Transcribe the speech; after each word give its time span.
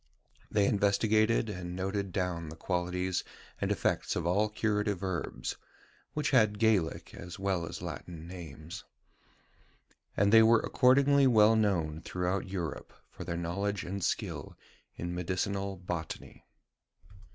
They 0.49 0.65
investigated 0.65 1.47
and 1.47 1.75
noted 1.75 2.11
down 2.11 2.49
the 2.49 2.55
qualities 2.55 3.23
and 3.61 3.71
effects 3.71 4.15
of 4.15 4.25
all 4.25 4.49
curative 4.49 5.03
herbs 5.03 5.57
(which 6.15 6.31
had 6.31 6.57
Gaelic, 6.57 7.13
as 7.13 7.37
well 7.37 7.67
as 7.67 7.83
Latin, 7.83 8.25
names); 8.27 8.83
and 10.17 10.33
they 10.33 10.41
were 10.41 10.61
accordingly 10.61 11.27
well 11.27 11.55
known 11.55 12.01
throughout 12.01 12.49
Europe 12.49 12.93
for 13.11 13.23
their 13.23 13.37
knowledge 13.37 13.83
and 13.83 14.03
skill 14.03 14.57
in 14.95 15.13
medicinal 15.13 15.77
botany. 15.77 16.47